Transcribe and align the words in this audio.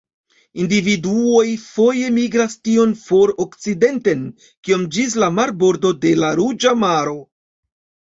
Individuoj 0.61 1.43
foje 1.65 2.07
migras 2.15 2.55
tiom 2.67 2.95
for 3.01 3.33
okcidenten 3.45 4.23
kiom 4.69 4.87
ĝis 4.97 5.13
la 5.25 5.29
marbordo 5.41 5.93
de 6.07 6.15
la 6.23 6.33
Ruĝa 6.41 6.75
Maro. 6.87 7.15